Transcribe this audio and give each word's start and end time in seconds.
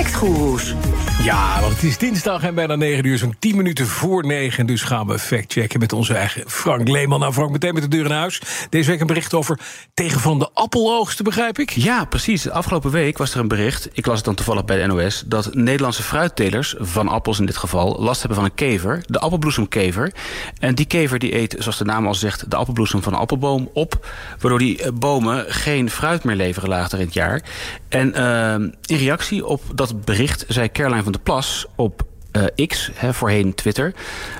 Factgoeroes. 0.00 0.74
Ja, 1.22 1.60
want 1.60 1.72
het 1.72 1.82
is 1.82 1.98
dinsdag 1.98 2.42
en 2.42 2.54
bijna 2.54 2.76
9 2.76 3.04
uur, 3.04 3.18
zo'n 3.18 3.34
10 3.38 3.56
minuten 3.56 3.86
voor 3.86 4.26
9. 4.26 4.66
Dus 4.66 4.82
gaan 4.82 5.06
we 5.06 5.18
factchecken 5.18 5.80
met 5.80 5.92
onze 5.92 6.14
eigen 6.14 6.42
Frank 6.46 6.88
Leeman. 6.88 7.20
Nou, 7.20 7.32
Frank, 7.32 7.50
meteen 7.50 7.74
met 7.74 7.82
de 7.82 7.88
deur 7.88 8.04
in 8.04 8.10
huis. 8.10 8.42
Deze 8.70 8.90
week 8.90 9.00
een 9.00 9.06
bericht 9.06 9.34
over 9.34 9.58
tegen 9.94 10.20
van 10.20 10.38
de 10.38 10.50
appeloogsten, 10.54 11.24
begrijp 11.24 11.58
ik? 11.58 11.70
Ja, 11.70 12.04
precies. 12.04 12.50
Afgelopen 12.50 12.90
week 12.90 13.18
was 13.18 13.34
er 13.34 13.40
een 13.40 13.48
bericht, 13.48 13.88
ik 13.92 14.06
las 14.06 14.16
het 14.16 14.24
dan 14.24 14.34
toevallig 14.34 14.64
bij 14.64 14.82
de 14.82 14.86
NOS... 14.86 15.22
dat 15.26 15.54
Nederlandse 15.54 16.02
fruittelers, 16.02 16.74
van 16.78 17.08
appels 17.08 17.38
in 17.38 17.46
dit 17.46 17.56
geval... 17.56 17.96
last 17.98 18.18
hebben 18.18 18.38
van 18.38 18.46
een 18.46 18.54
kever, 18.54 19.02
de 19.06 19.18
appelbloesemkever. 19.18 20.12
En 20.58 20.74
die 20.74 20.86
kever 20.86 21.18
die 21.18 21.34
eet, 21.34 21.56
zoals 21.58 21.78
de 21.78 21.84
naam 21.84 22.06
al 22.06 22.14
zegt... 22.14 22.50
de 22.50 22.56
appelbloesem 22.56 23.02
van 23.02 23.12
een 23.12 23.18
appelboom 23.18 23.70
op... 23.72 24.06
waardoor 24.38 24.58
die 24.58 24.82
eh, 24.82 24.92
bomen 24.92 25.44
geen 25.48 25.90
fruit 25.90 26.24
meer 26.24 26.36
leveren 26.36 26.68
later 26.68 26.98
in 26.98 27.04
het 27.04 27.14
jaar. 27.14 27.42
En 27.88 28.12
uh, 28.16 28.52
in 28.84 28.96
reactie 28.96 29.46
op 29.46 29.62
dat 29.74 29.89
bericht 29.96 30.44
zei 30.48 30.72
Caroline 30.72 31.02
van 31.02 31.12
der 31.12 31.20
Plas 31.20 31.66
op 31.76 32.08
uh, 32.32 32.66
X, 32.66 32.90
hè, 32.94 33.14
voorheen 33.14 33.54
Twitter, 33.54 33.94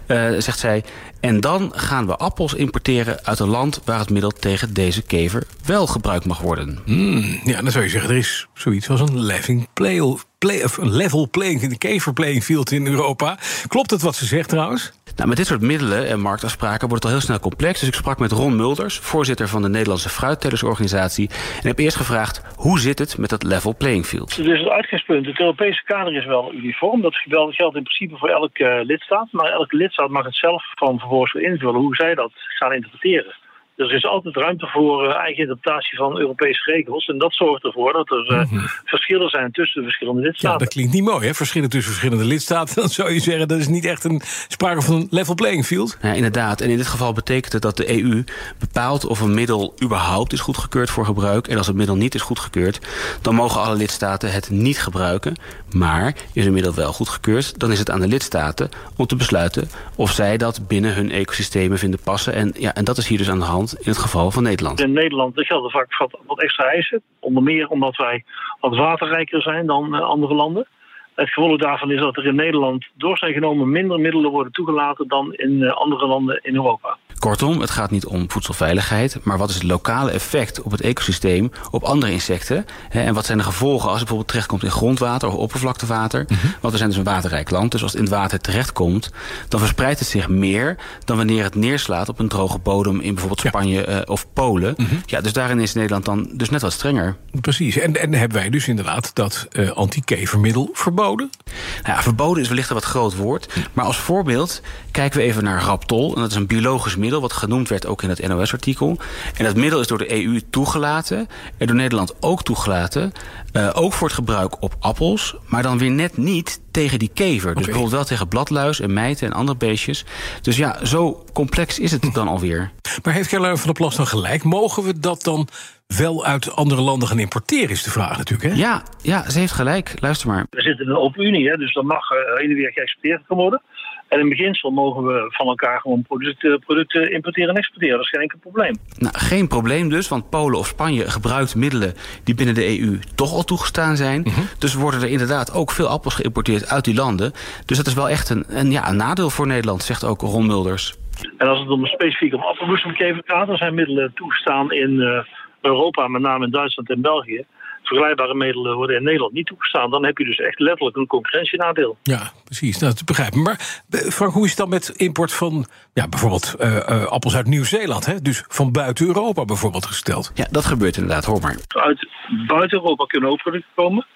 uh, 0.06 0.30
zegt 0.38 0.58
zij... 0.58 0.84
en 1.20 1.40
dan 1.40 1.72
gaan 1.74 2.06
we 2.06 2.16
appels 2.16 2.54
importeren 2.54 3.24
uit 3.24 3.38
een 3.38 3.48
land... 3.48 3.80
waar 3.84 3.98
het 3.98 4.10
middel 4.10 4.30
tegen 4.30 4.74
deze 4.74 5.02
kever 5.02 5.46
wel 5.64 5.86
gebruikt 5.86 6.24
mag 6.24 6.40
worden. 6.40 6.78
Mm, 6.84 7.40
ja, 7.44 7.62
dan 7.62 7.70
zou 7.70 7.84
je 7.84 7.90
zeggen, 7.90 8.10
er 8.10 8.16
is 8.16 8.46
zoiets 8.54 8.90
als 8.90 9.00
een 9.00 9.20
leveling 9.20 9.68
play, 9.74 10.16
play, 10.38 10.64
of 10.64 10.78
level 10.82 11.28
playing... 11.30 11.66
de 11.66 11.78
kever 11.78 12.12
playing 12.12 12.44
field 12.44 12.72
in 12.72 12.86
Europa. 12.86 13.38
Klopt 13.66 13.90
het 13.90 14.02
wat 14.02 14.16
ze 14.16 14.26
zegt 14.26 14.48
trouwens? 14.48 14.92
Nou, 15.16 15.28
met 15.28 15.36
dit 15.36 15.46
soort 15.46 15.60
middelen 15.60 16.08
en 16.08 16.20
marktafspraken 16.20 16.88
wordt 16.88 17.04
het 17.04 17.12
al 17.12 17.18
heel 17.18 17.26
snel 17.26 17.40
complex. 17.40 17.80
Dus 17.80 17.88
ik 17.88 17.94
sprak 17.94 18.18
met 18.18 18.32
Ron 18.32 18.56
Mulders, 18.56 18.98
voorzitter 18.98 19.48
van 19.48 19.62
de 19.62 19.68
Nederlandse 19.68 20.08
Fruittellersorganisatie. 20.08 21.30
En 21.62 21.66
heb 21.66 21.78
eerst 21.78 21.96
gevraagd, 21.96 22.40
hoe 22.60 22.78
zit 22.78 22.98
het 22.98 23.18
met 23.18 23.30
dat 23.30 23.42
level 23.42 23.74
playing 23.76 24.06
field? 24.06 24.36
Dus 24.36 24.58
het 24.58 24.68
uitgangspunt, 24.68 25.26
het 25.26 25.40
Europese 25.40 25.84
kader 25.84 26.16
is 26.16 26.24
wel 26.24 26.52
uniform. 26.52 27.00
Dat 27.00 27.14
geldt 27.14 27.76
in 27.76 27.82
principe 27.82 28.16
voor 28.16 28.28
elke 28.28 28.64
uh, 28.64 28.84
lidstaat. 28.84 29.28
Maar 29.30 29.52
elke 29.52 29.76
lidstaat 29.76 30.08
mag 30.08 30.24
het 30.24 30.36
zelf 30.36 30.64
van 30.74 30.98
vervolgens 30.98 31.34
invullen 31.34 31.80
hoe 31.80 31.94
zij 31.94 32.14
dat 32.14 32.32
gaan 32.34 32.72
interpreteren. 32.72 33.34
Dus 33.80 33.88
er 33.88 33.96
is 33.96 34.04
altijd 34.04 34.36
ruimte 34.36 34.66
voor 34.66 35.04
uh, 35.04 35.14
eigen 35.14 35.42
interpretatie 35.42 35.96
van 35.96 36.18
Europese 36.18 36.70
regels. 36.70 37.06
En 37.06 37.18
dat 37.18 37.34
zorgt 37.34 37.64
ervoor 37.64 37.92
dat 37.92 38.10
er 38.10 38.32
uh, 38.32 38.38
mm 38.38 38.58
-hmm. 38.58 38.68
verschillen 38.84 39.28
zijn 39.28 39.52
tussen 39.52 39.80
de 39.80 39.86
verschillende 39.86 40.20
lidstaten. 40.20 40.58
Ja, 40.58 40.64
dat 40.64 40.68
klinkt 40.68 40.92
niet 40.92 41.04
mooi, 41.04 41.26
hè? 41.26 41.34
Verschillen 41.34 41.70
tussen 41.70 41.92
verschillende 41.92 42.24
lidstaten. 42.24 42.74
Dan 42.80 42.88
zou 42.88 43.12
je 43.12 43.20
zeggen, 43.20 43.48
dat 43.48 43.58
is 43.58 43.68
niet 43.68 43.84
echt 43.84 44.04
een 44.04 44.20
sprake 44.48 44.82
van 44.82 44.94
een 44.94 45.06
level 45.10 45.34
playing 45.34 45.66
field. 45.66 45.98
Ja, 46.02 46.12
inderdaad. 46.12 46.60
En 46.60 46.70
in 46.70 46.76
dit 46.76 46.86
geval 46.86 47.12
betekent 47.12 47.52
het 47.52 47.62
dat 47.62 47.76
de 47.76 48.02
EU 48.02 48.24
bepaalt 48.58 49.06
of 49.06 49.20
een 49.20 49.34
middel 49.34 49.74
überhaupt 49.82 50.32
is 50.32 50.40
goedgekeurd 50.40 50.90
voor 50.90 51.04
gebruik. 51.04 51.48
En 51.48 51.56
als 51.56 51.66
het 51.66 51.76
middel 51.76 51.96
niet 51.96 52.14
is 52.14 52.22
goedgekeurd, 52.22 52.80
dan 53.22 53.34
mogen 53.34 53.60
alle 53.60 53.76
lidstaten 53.76 54.32
het 54.32 54.50
niet 54.50 54.78
gebruiken. 54.78 55.36
Maar 55.74 56.14
is 56.32 56.46
een 56.46 56.52
middel 56.52 56.74
wel 56.74 56.92
goedgekeurd, 56.92 57.60
dan 57.60 57.72
is 57.72 57.78
het 57.78 57.90
aan 57.90 58.00
de 58.00 58.08
lidstaten 58.08 58.68
om 58.96 59.06
te 59.06 59.16
besluiten 59.16 59.68
of 59.96 60.12
zij 60.12 60.36
dat 60.36 60.68
binnen 60.68 60.94
hun 60.94 61.10
ecosystemen 61.10 61.78
vinden 61.78 62.00
passen. 62.04 62.34
En, 62.34 62.54
ja, 62.58 62.74
en 62.74 62.84
dat 62.84 62.98
is 62.98 63.06
hier 63.06 63.18
dus 63.18 63.30
aan 63.30 63.38
de 63.38 63.44
hand 63.44 63.69
in 63.72 63.90
het 63.90 63.98
geval 63.98 64.30
van 64.30 64.42
Nederland. 64.42 64.80
In 64.80 64.92
Nederland 64.92 65.32
gelden 65.34 65.70
vaak 65.70 65.96
wat, 66.26 66.40
extra 66.40 66.64
eisen. 66.64 67.02
Onder 67.20 67.42
meer 67.42 67.68
omdat 67.68 67.96
wij 67.96 68.24
wat 68.60 68.76
waterrijker 68.76 69.42
zijn 69.42 69.66
dan 69.66 69.94
uh, 69.94 70.00
andere 70.00 70.34
landen. 70.34 70.66
Het 71.14 71.28
gevolg 71.28 71.58
daarvan 71.58 71.90
is 71.90 72.00
dat 72.00 72.16
er 72.16 72.26
in 72.26 72.34
Nederland 72.34 72.86
door 72.94 73.18
zijn 73.18 73.32
genomen 73.32 73.70
minder 73.70 74.00
middelen 74.00 74.30
worden 74.30 74.52
toegelaten 74.52 75.08
dan 75.08 75.34
in 75.34 75.50
uh, 75.50 75.72
andere 75.72 76.06
landen 76.06 76.40
in 76.42 76.54
Europa. 76.54 76.96
Kortom, 77.18 77.60
het 77.60 77.70
gaat 77.70 77.90
niet 77.90 78.06
om 78.06 78.30
voedselveiligheid, 78.30 79.24
maar 79.24 79.38
wat 79.38 79.48
is 79.48 79.54
het 79.54 79.62
lokale 79.62 80.10
effect 80.10 80.62
op 80.62 80.70
het 80.70 80.80
ecosysteem 80.80 81.50
op 81.70 81.82
andere 81.82 82.12
insecten? 82.12 82.66
Hè, 82.88 83.02
en 83.02 83.14
wat 83.14 83.26
zijn 83.26 83.38
de 83.38 83.44
gevolgen 83.44 83.88
als 83.88 83.98
het 83.98 83.98
bijvoorbeeld 83.98 84.28
terechtkomt 84.28 84.62
in 84.62 84.70
grondwater 84.70 85.28
of 85.28 85.34
oppervlaktewater? 85.34 86.24
Mm 86.28 86.36
-hmm. 86.36 86.50
Want 86.60 86.72
we 86.72 86.78
zijn 86.78 86.88
dus 86.88 86.98
een 86.98 87.04
waterrijk 87.04 87.50
land, 87.50 87.72
dus 87.72 87.82
als 87.82 87.92
het 87.92 88.00
in 88.00 88.06
het 88.06 88.16
water 88.16 88.40
terechtkomt, 88.40 89.12
dan 89.48 89.60
verspreidt 89.60 89.98
het 89.98 90.08
zich 90.08 90.28
meer 90.28 90.76
dan 91.04 91.16
wanneer 91.16 91.42
het 91.44 91.54
neerslaat 91.54 92.08
op 92.08 92.18
een 92.18 92.28
droge 92.28 92.58
bodem 92.58 93.00
in 93.00 93.14
bijvoorbeeld 93.14 93.40
Spanje 93.40 93.80
ja. 93.80 93.96
uh, 93.96 94.00
of 94.04 94.32
Polen. 94.32 94.74
Mm 94.76 94.86
-hmm. 94.86 95.00
Ja, 95.06 95.20
dus 95.20 95.32
daarin 95.32 95.60
is 95.60 95.74
Nederland 95.74 96.04
dan 96.04 96.30
dus 96.32 96.50
net 96.50 96.62
wat 96.62 96.72
strenger. 96.72 97.16
Precies, 97.40 97.78
en, 97.78 97.96
en 97.96 98.14
hebben 98.14 98.38
wij 98.38 98.50
dus 98.50 98.68
inderdaad 98.68 99.14
dat 99.14 99.48
uh, 99.52 99.70
antikevermiddel 99.70 100.68
verboden? 100.72 101.09
Nou 101.16 101.96
ja, 101.96 102.02
verboden 102.02 102.42
is 102.42 102.48
wellicht 102.48 102.68
een 102.68 102.74
wat 102.74 102.84
groot 102.84 103.16
woord, 103.16 103.54
maar 103.72 103.84
als 103.84 103.96
voorbeeld 103.96 104.60
kijken 104.90 105.18
we 105.18 105.24
even 105.24 105.44
naar 105.44 105.62
Raptol, 105.62 106.14
en 106.14 106.20
dat 106.20 106.30
is 106.30 106.36
een 106.36 106.46
biologisch 106.46 106.96
middel 106.96 107.20
wat 107.20 107.32
genoemd 107.32 107.68
werd 107.68 107.86
ook 107.86 108.02
in 108.02 108.08
het 108.08 108.28
NOS-artikel. 108.28 108.98
En 109.36 109.44
dat 109.44 109.56
middel 109.56 109.80
is 109.80 109.86
door 109.86 109.98
de 109.98 110.24
EU 110.24 110.40
toegelaten 110.50 111.28
en 111.58 111.66
door 111.66 111.76
Nederland 111.76 112.14
ook 112.20 112.42
toegelaten. 112.42 113.12
Uh, 113.52 113.70
ook 113.74 113.92
voor 113.92 114.06
het 114.06 114.16
gebruik 114.16 114.62
op 114.62 114.76
appels, 114.78 115.36
maar 115.46 115.62
dan 115.62 115.78
weer 115.78 115.90
net 115.90 116.16
niet 116.16 116.60
tegen 116.70 116.98
die 116.98 117.10
kever. 117.14 117.34
Dus 117.34 117.50
okay. 117.50 117.64
bijvoorbeeld 117.64 117.92
wel 117.92 118.04
tegen 118.04 118.28
bladluis 118.28 118.80
en 118.80 118.92
mijten 118.92 119.26
en 119.26 119.32
andere 119.32 119.58
beestjes. 119.58 120.04
Dus 120.42 120.56
ja, 120.56 120.84
zo 120.84 121.24
complex 121.32 121.78
is 121.78 121.90
het 121.90 122.14
dan 122.14 122.28
alweer. 122.28 122.70
Maar 123.02 123.14
heeft 123.14 123.28
Caroline 123.28 123.56
van 123.56 123.66
der 123.66 123.74
Plas 123.74 123.96
dan 123.96 124.06
gelijk? 124.06 124.42
Mogen 124.42 124.82
we 124.82 125.00
dat 125.00 125.22
dan 125.22 125.48
wel 125.86 126.24
uit 126.24 126.56
andere 126.56 126.80
landen 126.80 127.08
gaan 127.08 127.18
importeren, 127.18 127.70
is 127.70 127.82
de 127.82 127.90
vraag 127.90 128.18
natuurlijk. 128.18 128.50
Hè? 128.50 128.60
Ja, 128.60 128.82
ja, 129.02 129.30
ze 129.30 129.38
heeft 129.38 129.52
gelijk. 129.52 129.94
Luister 130.00 130.28
maar. 130.28 130.46
We 130.50 130.62
zitten 130.62 130.84
in 130.84 130.90
een 130.90 130.96
open 130.96 131.24
unie, 131.24 131.48
hè, 131.48 131.56
dus 131.56 131.72
dan 131.72 131.86
mag 131.86 132.10
uh, 132.10 132.18
heen 132.34 132.50
en 132.50 132.56
weer 132.56 132.72
geëxporteerd 132.72 133.22
worden. 133.26 133.62
En 134.10 134.20
in 134.20 134.28
beginsel 134.28 134.70
mogen 134.70 135.04
we 135.04 135.26
van 135.28 135.46
elkaar 135.46 135.80
gewoon 135.80 136.02
producten, 136.02 136.58
producten 136.58 137.12
importeren 137.12 137.48
en 137.48 137.56
exporteren. 137.56 137.96
Dat 137.96 138.04
is 138.04 138.10
geen 138.10 138.20
enkel 138.20 138.38
probleem. 138.38 138.74
Nou, 138.98 139.14
geen 139.18 139.48
probleem 139.48 139.88
dus, 139.88 140.08
want 140.08 140.30
Polen 140.30 140.58
of 140.58 140.66
Spanje 140.66 141.10
gebruikt 141.10 141.54
middelen 141.54 141.94
die 142.24 142.34
binnen 142.34 142.54
de 142.54 142.80
EU 142.80 142.98
toch 143.14 143.32
al 143.32 143.44
toegestaan 143.44 143.96
zijn. 143.96 144.20
Mm 144.20 144.32
-hmm. 144.32 144.48
Dus 144.58 144.74
worden 144.74 145.02
er 145.02 145.08
inderdaad 145.08 145.54
ook 145.54 145.70
veel 145.70 145.86
appels 145.86 146.14
geïmporteerd 146.14 146.68
uit 146.68 146.84
die 146.84 146.94
landen. 146.94 147.32
Dus 147.66 147.76
dat 147.76 147.86
is 147.86 147.94
wel 147.94 148.08
echt 148.08 148.28
een, 148.28 148.44
een, 148.48 148.70
ja, 148.70 148.88
een 148.88 148.96
nadeel 148.96 149.30
voor 149.30 149.46
Nederland, 149.46 149.82
zegt 149.82 150.04
ook 150.04 150.20
Ron 150.20 150.46
Mulders. 150.46 150.98
En 151.36 151.48
als 151.48 151.58
het 151.58 151.68
om 151.68 151.86
specifiek 151.86 152.34
om 152.34 152.42
appelbloesemkever 152.42 153.22
gaat, 153.26 153.46
dan 153.46 153.56
zijn 153.56 153.74
middelen 153.74 154.12
toegestaan 154.14 154.72
in 154.72 154.90
uh, 154.90 155.24
Europa, 155.60 156.08
met 156.08 156.22
name 156.22 156.44
in 156.44 156.50
Duitsland 156.50 156.90
en 156.90 157.00
België 157.00 157.44
vergelijkbare 157.82 158.34
middelen 158.34 158.76
worden 158.76 158.96
in 158.96 159.02
Nederland 159.02 159.32
niet 159.32 159.46
toegestaan. 159.46 159.90
Dan 159.90 160.04
heb 160.04 160.18
je 160.18 160.24
dus 160.24 160.38
echt 160.38 160.58
letterlijk 160.58 160.96
een 160.96 161.06
concurrentienadeel. 161.06 161.96
Ja, 162.02 162.32
precies. 162.44 162.78
Nou, 162.78 162.94
dat 162.94 163.04
begrijp 163.04 163.34
ik. 163.34 163.42
Maar 163.42 163.82
Frank, 163.90 164.32
hoe 164.32 164.44
is 164.44 164.50
het 164.50 164.58
dan 164.58 164.68
met 164.68 164.88
import 164.88 165.32
van 165.32 165.66
ja, 165.92 166.08
bijvoorbeeld 166.08 166.54
uh, 166.60 166.74
uh, 166.74 167.04
appels 167.04 167.36
uit 167.36 167.46
Nieuw-Zeeland? 167.46 168.24
Dus 168.24 168.44
van 168.48 168.72
buiten 168.72 169.06
Europa 169.06 169.44
bijvoorbeeld 169.44 169.86
gesteld? 169.86 170.32
Ja, 170.34 170.46
dat 170.50 170.64
gebeurt 170.64 170.96
inderdaad. 170.96 171.24
Hoor 171.24 171.40
maar. 171.40 171.56
Uit 171.68 172.08
buiten 172.46 172.78
Europa 172.78 173.04
kunnen 173.04 173.30
ook 173.30 173.42
producten 173.42 173.70
komen. 173.74 174.06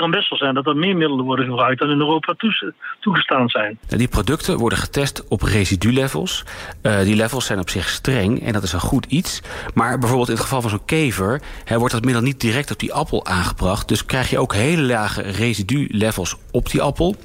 Kan 0.00 0.10
best 0.10 0.30
wel 0.30 0.38
zijn 0.38 0.54
dat 0.54 0.66
er 0.66 0.76
meer 0.76 0.96
middelen 0.96 1.24
worden 1.24 1.44
gebruikt 1.44 1.80
dan 1.80 1.90
in 1.90 1.98
Europa 1.98 2.34
toegestaan 3.00 3.48
zijn. 3.48 3.78
Die 3.86 4.08
producten 4.08 4.58
worden 4.58 4.78
getest 4.78 5.28
op 5.28 5.42
residulevels. 5.42 6.44
Uh, 6.82 7.00
die 7.00 7.16
levels 7.16 7.46
zijn 7.46 7.58
op 7.58 7.70
zich 7.70 7.88
streng 7.88 8.42
en 8.46 8.52
dat 8.52 8.62
is 8.62 8.72
een 8.72 8.80
goed 8.80 9.06
iets. 9.06 9.42
Maar 9.74 9.98
bijvoorbeeld 9.98 10.28
in 10.28 10.34
het 10.34 10.42
geval 10.42 10.60
van 10.60 10.70
zo'n 10.70 10.84
kever 10.84 11.42
wordt 11.66 11.94
dat 11.94 12.04
middel 12.04 12.22
niet 12.22 12.40
direct 12.40 12.70
op 12.70 12.78
die 12.78 12.92
appel 12.92 13.26
aangebracht. 13.26 13.88
Dus 13.88 14.04
krijg 14.04 14.30
je 14.30 14.38
ook 14.38 14.54
hele 14.54 14.82
lage 14.82 15.22
residulevels 15.22 16.36
op 16.50 16.70
die 16.70 16.82
appel. 16.82 17.16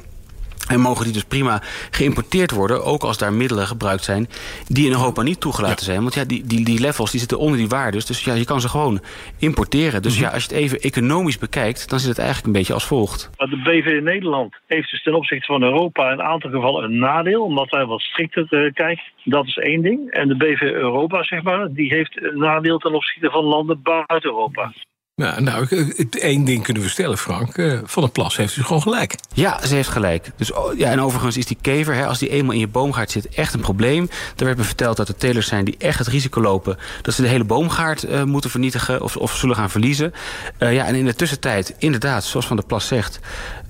En 0.67 0.79
mogen 0.79 1.03
die 1.03 1.13
dus 1.13 1.23
prima 1.23 1.61
geïmporteerd 1.91 2.51
worden, 2.51 2.83
ook 2.83 3.03
als 3.03 3.17
daar 3.17 3.33
middelen 3.33 3.67
gebruikt 3.67 4.03
zijn 4.03 4.27
die 4.67 4.85
in 4.85 4.91
Europa 4.91 5.21
niet 5.21 5.39
toegelaten 5.39 5.77
ja. 5.77 5.83
zijn. 5.83 6.01
Want 6.01 6.13
ja, 6.13 6.25
die, 6.25 6.43
die, 6.43 6.65
die 6.65 6.79
levels 6.79 7.11
die 7.11 7.19
zitten 7.19 7.39
onder 7.39 7.57
die 7.57 7.67
waardes. 7.67 8.05
Dus 8.05 8.23
ja, 8.23 8.33
je 8.33 8.45
kan 8.45 8.61
ze 8.61 8.69
gewoon 8.69 9.01
importeren. 9.39 10.01
Dus 10.01 10.11
mm 10.11 10.17
-hmm. 10.17 10.27
ja, 10.27 10.33
als 10.33 10.43
je 10.43 10.49
het 10.49 10.57
even 10.57 10.79
economisch 10.79 11.37
bekijkt, 11.37 11.89
dan 11.89 11.99
zit 11.99 12.09
het 12.09 12.17
eigenlijk 12.17 12.47
een 12.47 12.53
beetje 12.53 12.73
als 12.73 12.85
volgt. 12.85 13.29
De 13.37 13.61
BV 13.63 13.85
in 13.85 14.03
Nederland 14.03 14.55
heeft 14.67 14.91
dus 14.91 15.03
ten 15.03 15.13
opzichte 15.13 15.45
van 15.45 15.63
Europa 15.63 16.11
in 16.11 16.19
een 16.19 16.25
aantal 16.25 16.49
gevallen 16.49 16.83
een 16.83 16.99
nadeel, 16.99 17.43
omdat 17.43 17.69
wij 17.69 17.85
wat 17.85 18.01
strikter 18.01 18.47
uh, 18.49 18.73
kijken. 18.73 19.03
Dat 19.23 19.45
is 19.45 19.57
één 19.57 19.81
ding. 19.81 20.11
En 20.11 20.27
de 20.27 20.35
BV 20.35 20.61
Europa, 20.61 21.23
zeg 21.23 21.43
maar, 21.43 21.73
die 21.73 21.93
heeft 21.93 22.23
een 22.23 22.37
nadeel 22.37 22.77
ten 22.77 22.93
opzichte 22.93 23.29
van 23.29 23.43
landen 23.43 23.81
buiten 23.83 24.29
Europa. 24.29 24.73
Nou, 25.21 25.41
nou, 25.41 25.67
één 26.09 26.43
ding 26.43 26.63
kunnen 26.63 26.83
we 26.83 26.89
stellen, 26.89 27.17
Frank. 27.17 27.57
Uh, 27.57 27.79
van 27.83 28.03
der 28.03 28.11
Plas 28.11 28.37
heeft 28.37 28.55
dus 28.55 28.65
gewoon 28.65 28.81
gelijk. 28.81 29.15
Ja, 29.33 29.65
ze 29.65 29.75
heeft 29.75 29.89
gelijk. 29.89 30.31
Dus, 30.35 30.51
oh, 30.51 30.77
ja, 30.77 30.91
en 30.91 31.01
overigens 31.01 31.37
is 31.37 31.45
die 31.45 31.57
kever, 31.61 31.93
hè, 31.93 32.05
als 32.05 32.19
die 32.19 32.29
eenmaal 32.29 32.53
in 32.53 32.59
je 32.59 32.67
boomgaard 32.67 33.11
zit, 33.11 33.29
echt 33.29 33.53
een 33.53 33.59
probleem. 33.59 34.09
Er 34.35 34.45
werd 34.45 34.57
me 34.57 34.63
verteld 34.63 34.97
dat 34.97 35.07
er 35.07 35.15
telers 35.15 35.47
zijn 35.47 35.65
die 35.65 35.75
echt 35.77 35.99
het 35.99 36.07
risico 36.07 36.41
lopen... 36.41 36.77
dat 37.01 37.13
ze 37.13 37.21
de 37.21 37.27
hele 37.27 37.43
boomgaard 37.43 38.03
uh, 38.03 38.23
moeten 38.23 38.49
vernietigen 38.49 39.01
of, 39.01 39.17
of 39.17 39.35
zullen 39.35 39.55
gaan 39.55 39.69
verliezen. 39.69 40.13
Uh, 40.59 40.73
ja, 40.73 40.85
en 40.85 40.95
in 40.95 41.05
de 41.05 41.15
tussentijd, 41.15 41.75
inderdaad, 41.77 42.23
zoals 42.23 42.47
Van 42.47 42.55
der 42.55 42.65
Plas 42.65 42.87
zegt... 42.87 43.19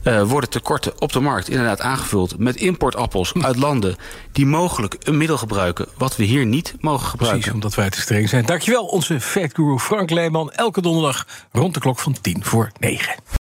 Uh, 0.06 0.24
worden 0.24 0.50
tekorten 0.50 0.94
op 1.02 1.12
de 1.12 1.20
markt 1.20 1.50
inderdaad 1.50 1.82
aangevuld 1.82 2.38
met 2.38 2.56
importappels 2.56 3.34
uit 3.42 3.56
landen 3.56 3.96
die 4.32 4.46
mogelijk 4.46 4.96
een 5.00 5.18
middel 5.18 5.38
gebruiken 5.38 5.88
wat 5.98 6.16
we 6.16 6.24
hier 6.24 6.46
niet 6.46 6.76
mogen 6.80 7.08
gebruiken. 7.08 7.40
Precies, 7.40 7.54
omdat 7.54 7.76
wij 7.76 7.90
te 7.90 8.02
streng 8.02 8.30
zijn. 8.30 8.46
Dankjewel, 8.46 8.86
onze 8.86 9.22
factguru 9.22 9.80
Frank 9.80 10.10
Leeman. 10.10 10.52
Elke 10.52 10.82
donderdag 10.82 11.28
rond 11.52 11.74
de 11.74 11.80
klok 11.80 12.00
van 12.00 12.16
10 12.22 12.44
voor 12.44 12.72
9. 12.80 13.45